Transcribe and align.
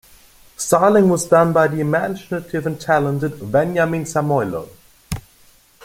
Styling 0.57 1.09
was 1.09 1.27
done 1.27 1.53
by 1.53 1.67
"the 1.67 1.79
imaginative 1.79 2.65
and 2.65 2.81
talented 2.81 3.33
Veniamin 3.33 4.07
Samoilov". 4.07 4.67